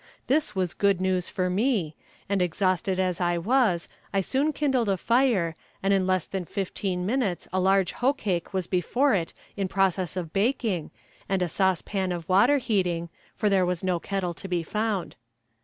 [0.25, 1.95] This was good news for me,
[2.27, 7.05] and exhausted as I was, I soon kindled a fire, and in less than fifteen
[7.05, 10.89] minutes a large hoe cake was before it in process of baking,
[11.29, 15.17] and a sauce pan of water heating, for there was no kettle to be found.